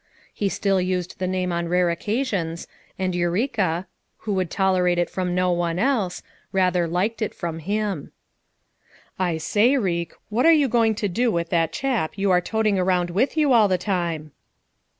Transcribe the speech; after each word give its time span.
He 0.33 0.49
still 0.49 0.81
used 0.81 1.19
the 1.19 1.27
name 1.27 1.51
on 1.51 1.67
rare 1.69 1.91
occasions 1.91 2.65
and 2.97 3.13
Eureka, 3.13 3.85
who 4.21 4.33
would 4.33 4.49
tolerate 4.49 4.97
it 4.97 5.11
from 5.11 5.35
no 5.35 5.51
one 5.51 5.77
else, 5.77 6.23
rather 6.51 6.87
liked 6.87 7.21
it 7.21 7.35
from 7.35 7.59
him. 7.59 8.11
"I 9.19 9.37
say, 9.37 9.77
Reek, 9.77 10.13
what 10.29 10.47
are 10.47 10.51
you 10.51 10.67
going 10.67 10.95
to 10.95 11.07
do 11.07 11.29
with 11.31 11.49
that 11.51 11.71
chap 11.71 12.17
you 12.17 12.31
are 12.31 12.41
toting 12.41 12.79
around 12.79 13.11
with 13.11 13.37
you 13.37 13.53
all 13.53 13.67
the 13.67 13.77
time?" 13.77 14.31